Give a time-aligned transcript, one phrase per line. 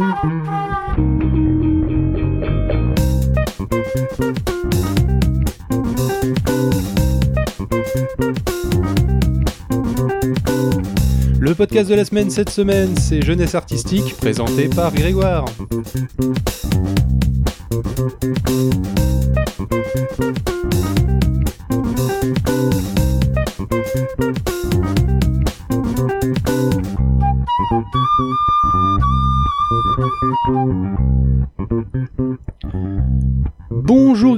[0.00, 0.06] Le
[11.54, 15.44] podcast de la semaine cette semaine, c'est Jeunesse artistique, présenté par Grégoire.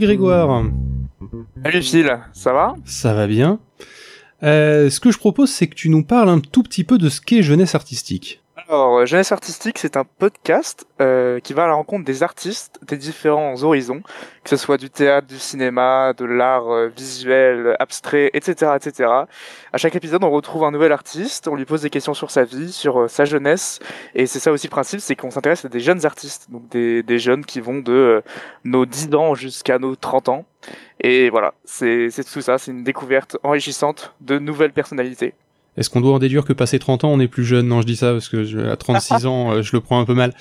[0.03, 0.65] Grégoire.
[1.63, 2.75] Salut Phil, ça va?
[2.85, 3.61] Ça va bien.
[4.43, 7.09] Euh, ce que je propose, c'est que tu nous parles un tout petit peu de
[7.09, 8.42] ce qu'est jeunesse artistique.
[8.55, 12.79] Alors, euh, Jeunesse Artistique, c'est un podcast euh, qui va à la rencontre des artistes
[12.87, 14.03] des différents horizons,
[14.45, 19.09] que ce soit du théâtre, du cinéma, de l'art euh, visuel, abstrait, etc., etc.
[19.73, 22.45] À chaque épisode, on retrouve un nouvel artiste, on lui pose des questions sur sa
[22.45, 23.79] vie, sur euh, sa jeunesse,
[24.15, 27.03] et c'est ça aussi le principe, c'est qu'on s'intéresse à des jeunes artistes, donc des,
[27.03, 28.23] des jeunes qui vont de
[28.65, 30.45] nos 10 ans jusqu'à nos 30 ans.
[31.01, 35.33] Et voilà, c'est tout ça, c'est une découverte enrichissante de nouvelles personnalités.
[35.77, 37.67] Est-ce qu'on doit en déduire que passé 30 ans, on est plus jeune?
[37.69, 40.05] Non, je dis ça parce que je, à 36 ans, euh, je le prends un
[40.05, 40.35] peu mal.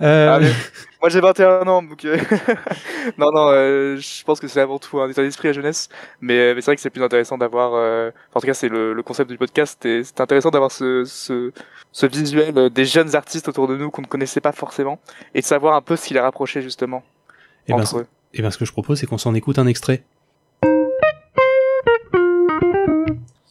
[0.00, 0.50] Euh, Ah, mais
[1.02, 2.16] moi j'ai 21 ans, donc euh,
[3.18, 5.88] non, non, euh, je pense que c'est avant tout un état d'esprit à jeunesse,
[6.22, 8.94] mais, mais c'est vrai que c'est plus intéressant d'avoir, euh, en tout cas c'est le,
[8.94, 11.52] le concept du podcast, et c'est intéressant d'avoir ce, ce,
[11.92, 14.98] ce visuel des jeunes artistes autour de nous qu'on ne connaissait pas forcément,
[15.34, 17.02] et de savoir un peu ce qui les rapprochait justement
[17.66, 18.06] et, ben, entre eux.
[18.32, 20.04] et ben, ce que je propose, c'est qu'on s'en écoute un extrait.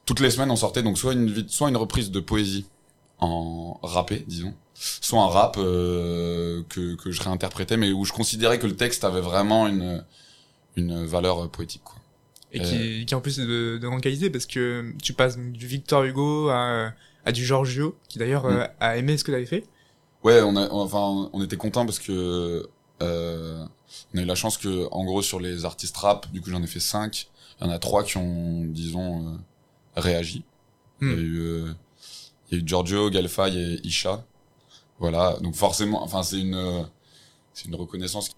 [0.10, 2.66] Toutes les semaines on sortait donc soit une soit une reprise de poésie
[3.20, 8.58] en rappé disons soit un rap euh, que que je réinterprétais mais où je considérais
[8.58, 10.04] que le texte avait vraiment une
[10.78, 11.98] une valeur poétique quoi
[12.52, 12.64] et Euh.
[12.64, 16.04] qui, qui en plus est de, de grande qualité parce que tu passes du Victor
[16.06, 16.92] Hugo à,
[17.26, 18.54] à du Giorgio qui d'ailleurs Mm.
[18.58, 19.66] euh, a aimé ce que tu avais fait
[20.24, 22.68] ouais on a enfin on était content parce que
[23.04, 23.66] euh,
[24.14, 26.64] on a eu la chance que en gros sur les artistes rap du coup j'en
[26.64, 27.28] ai fait cinq
[27.62, 29.38] il y en a trois qui ont disons
[30.00, 30.44] réagi
[31.02, 31.20] il y a Hmm.
[31.20, 31.66] eu euh,
[32.52, 34.24] il y a eu Giorgio Galfay et Isha
[35.00, 36.82] voilà donc forcément enfin c'est une euh,
[37.54, 38.32] c'est une reconnaissance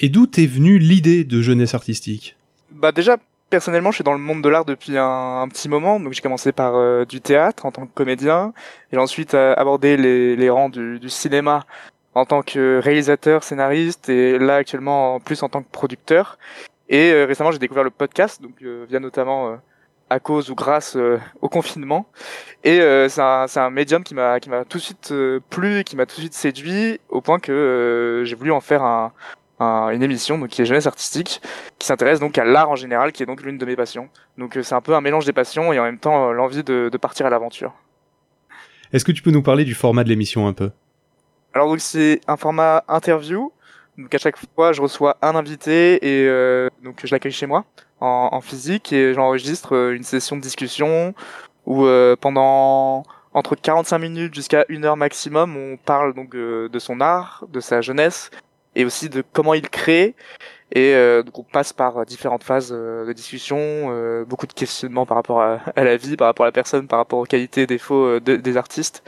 [0.00, 2.36] Et d'où t'es venue l'idée de jeunesse artistique?
[2.70, 3.16] Bah déjà,
[3.50, 5.98] personnellement, je suis dans le monde de l'art depuis un, un petit moment.
[5.98, 8.52] Donc j'ai commencé par euh, du théâtre en tant que comédien.
[8.92, 11.66] J'ai ensuite euh, abordé les, les rangs du, du cinéma
[12.14, 16.38] en tant que réalisateur, scénariste et là actuellement en plus en tant que producteur.
[16.88, 19.56] Et euh, récemment, j'ai découvert le podcast, donc euh, via notamment euh,
[20.10, 22.06] à cause ou grâce euh, au confinement.
[22.64, 25.40] Et euh, c'est un, c'est un médium qui m'a qui m'a tout de suite euh,
[25.50, 28.82] plu, qui m'a tout de suite séduit, au point que euh, j'ai voulu en faire
[28.82, 29.12] un,
[29.60, 31.42] un- une émission donc qui est jeunesse artistique
[31.78, 34.08] qui s'intéresse donc à l'art en général, qui est donc l'une de mes passions.
[34.38, 36.88] Donc euh, c'est un peu un mélange des passions et en même temps l'envie de,
[36.90, 37.74] de partir à l'aventure.
[38.94, 40.70] Est-ce que tu peux nous parler du format de l'émission un peu?
[41.52, 43.52] Alors donc c'est un format interview.
[43.98, 47.64] Donc à chaque fois je reçois un invité et euh, donc je l'accueille chez moi
[48.00, 51.14] en, en physique et j'enregistre euh, une session de discussion
[51.66, 53.02] où euh, pendant
[53.34, 57.58] entre 45 minutes jusqu'à une heure maximum on parle donc euh, de son art, de
[57.58, 58.30] sa jeunesse
[58.76, 60.14] et aussi de comment il crée.
[60.70, 63.58] Et euh, donc on passe par différentes phases euh, de discussion,
[64.28, 66.98] beaucoup de questionnements par rapport à, à la vie, par rapport à la personne, par
[67.00, 69.02] rapport aux qualités défauts de- des artistes.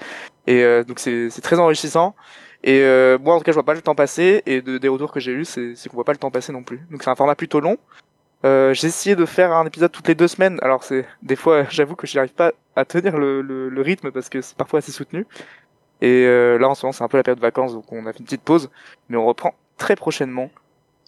[0.48, 2.16] Et donc c'est très enrichissant
[2.62, 4.42] et euh, moi, en tout cas, je vois pas le temps passer.
[4.46, 6.62] Et de, des retours que j'ai eus, c'est qu'on voit pas le temps passer non
[6.62, 6.80] plus.
[6.90, 7.78] Donc c'est un format plutôt long.
[8.44, 10.58] Euh, j'ai essayé de faire un épisode toutes les deux semaines.
[10.62, 14.28] Alors c'est des fois, j'avoue que je n'arrive pas à tenir le, le, rythme parce
[14.28, 15.26] que c'est parfois assez soutenu.
[16.00, 18.06] Et euh, là, en ce moment, c'est un peu la période de vacances, donc on
[18.06, 18.70] a fait une petite pause,
[19.10, 20.50] mais on reprend très prochainement.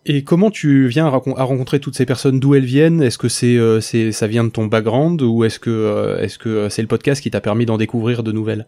[0.04, 2.40] Et comment tu viens à rencontrer toutes ces personnes?
[2.40, 3.02] D'où elles viennent?
[3.02, 5.22] Est-ce que c'est, euh, c'est, ça vient de ton background?
[5.22, 8.24] Ou est-ce que, euh, est-ce que euh, c'est le podcast qui t'a permis d'en découvrir
[8.24, 8.66] de nouvelles?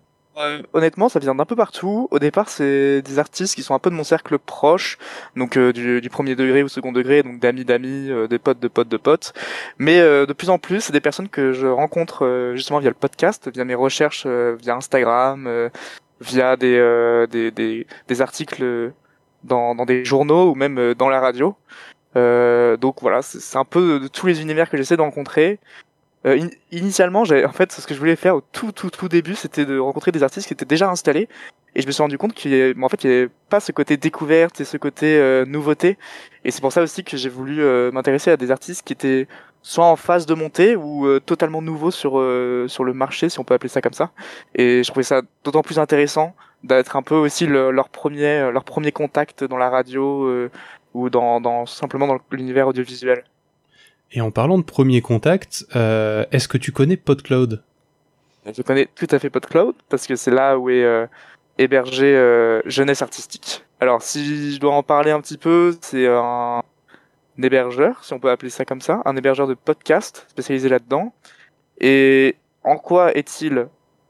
[0.72, 2.08] Honnêtement, ça vient d'un peu partout.
[2.10, 4.98] Au départ, c'est des artistes qui sont un peu de mon cercle proche,
[5.36, 8.66] donc euh, du, premier degré ou second degré, donc d'amis d'amis, euh, des potes de
[8.66, 9.32] potes de potes.
[9.78, 12.90] Mais euh, de plus en plus, c'est des personnes que je rencontre euh, justement via
[12.90, 15.70] le podcast, via mes recherches, via Instagram,
[16.20, 18.92] via des, des, des, articles
[19.44, 21.54] dans, des journaux ou même dans la radio.
[22.16, 25.60] Donc voilà, c'est c'est un peu de tous les univers que j'essaie de rencontrer.
[26.26, 29.08] Euh, in- initialement, j'ai en fait ce que je voulais faire au tout tout tout
[29.08, 31.28] début, c'était de rencontrer des artistes qui étaient déjà installés.
[31.74, 33.60] Et je me suis rendu compte qu'il y avait, en fait, il y avait pas
[33.60, 35.98] ce côté découverte et ce côté euh, nouveauté.
[36.44, 39.26] Et c'est pour ça aussi que j'ai voulu euh, m'intéresser à des artistes qui étaient
[39.62, 43.38] soit en phase de montée ou euh, totalement nouveaux sur euh, sur le marché, si
[43.40, 44.12] on peut appeler ça comme ça.
[44.54, 48.64] Et je trouvais ça d'autant plus intéressant d'être un peu aussi le- leur premier leur
[48.64, 50.50] premier contact dans la radio euh,
[50.94, 53.24] ou dans, dans simplement dans l'univers audiovisuel.
[54.12, 57.62] Et en parlant de premier contact, euh, est-ce que tu connais PodCloud?
[58.46, 61.06] Je connais tout à fait PodCloud parce que c'est là où est euh,
[61.58, 63.64] héberger euh, jeunesse artistique.
[63.80, 66.62] Alors si je dois en parler un petit peu, c'est un,
[67.42, 71.12] hébergeur, si on peut appeler ça comme ça, un hébergeur de podcast spécialisé là-dedans.
[71.80, 73.66] Et en quoi est-il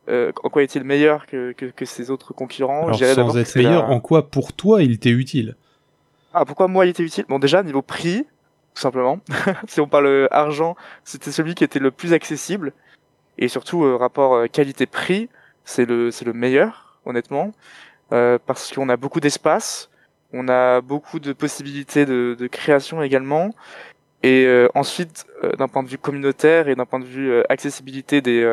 [0.09, 2.89] euh, en quoi est-il meilleur que, que, que, ses autres concurrents?
[2.89, 5.57] Alors, Sans être meilleur, en quoi pour toi il t'est utile?
[6.35, 7.25] Ah, pourquoi moi il était utile?
[7.27, 8.27] Bon, déjà niveau prix,
[8.75, 9.21] tout simplement.
[9.69, 12.73] si on parle euh, argent, c'était celui qui était le plus accessible
[13.39, 15.29] et surtout euh, rapport euh, qualité-prix,
[15.65, 17.53] c'est le c'est le meilleur, honnêtement,
[18.11, 19.91] parce qu'on a beaucoup d'espace,
[20.33, 23.51] on a beaucoup de possibilités de, de création également.
[24.23, 25.27] Et ensuite,
[25.59, 28.45] d'un point de vue communautaire et d'un point de vue accessibilité des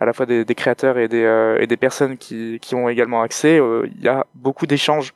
[0.00, 3.22] à la fois des, des créateurs et des, et des personnes qui, qui ont également
[3.22, 5.14] accès, il y a beaucoup d'échanges.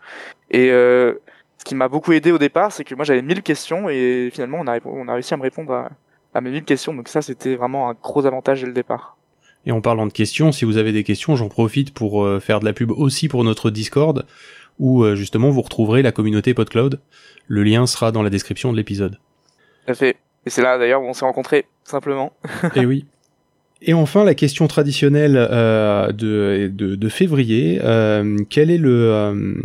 [0.51, 0.71] Et
[1.65, 4.59] ce qui m'a beaucoup aidé au départ, c'est que moi j'avais 1000 questions et finalement
[4.61, 5.91] on a, on a réussi à me répondre à,
[6.35, 6.93] à mes 1000 questions.
[6.93, 9.17] Donc ça, c'était vraiment un gros avantage dès le départ.
[9.65, 12.61] Et en parlant de questions, si vous avez des questions, j'en profite pour euh, faire
[12.61, 14.27] de la pub aussi pour notre Discord,
[14.79, 17.01] où euh, justement vous retrouverez la communauté PodCloud.
[17.47, 19.19] Le lien sera dans la description de l'épisode.
[19.87, 20.17] Tout fait.
[20.45, 22.35] Et c'est là d'ailleurs où on s'est rencontrés, simplement.
[22.77, 23.07] Et oui.
[23.81, 27.79] Et enfin, la question traditionnelle euh, de, de, de, février,
[28.51, 29.63] quel est le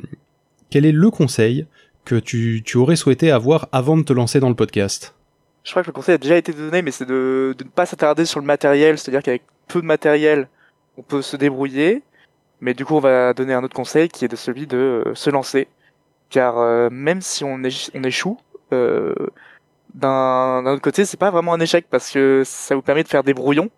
[0.69, 1.65] quel est le conseil
[2.09, 5.13] que tu, aurais souhaité avoir avant de te lancer dans le podcast.
[5.63, 8.25] Je crois que le conseil a déjà été donné, mais c'est de, ne pas s'attarder
[8.25, 10.47] sur le matériel, c'est-à-dire qu'avec peu de matériel,
[10.97, 12.01] on peut se débrouiller,
[12.61, 15.29] mais du coup on va donner un autre conseil qui est celui de euh, se
[15.29, 15.67] lancer,
[16.31, 18.39] car euh, même si on, on échoue,
[18.73, 19.13] euh,
[19.93, 23.23] d'un autre côté c'est pas vraiment un échec parce que ça vous permet de faire
[23.23, 23.69] des brouillons,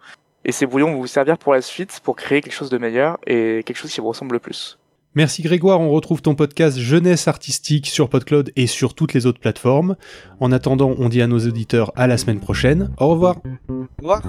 [0.46, 3.20] et ces brouillons vont vous servir pour la suite, pour créer quelque chose de meilleur
[3.28, 4.80] et quelque chose qui vous ressemble le plus.
[5.14, 9.40] Merci Grégoire, on retrouve ton podcast Jeunesse Artistique sur PodCloud et sur toutes les autres
[9.40, 9.98] plateformes.
[10.40, 12.92] En attendant, on dit à nos auditeurs à la semaine prochaine.
[12.98, 13.36] Au revoir.
[13.70, 14.24] Au revoir.